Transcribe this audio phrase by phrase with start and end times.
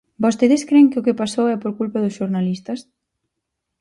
[0.23, 2.79] ¿Vostedes cren que o que pasou é por culpa dos xornalistas?